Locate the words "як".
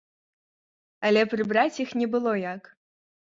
2.53-2.63